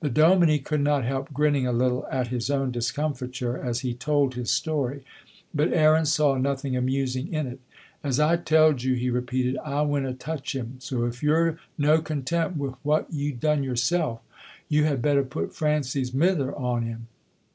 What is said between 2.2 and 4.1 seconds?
his own discomfiture as he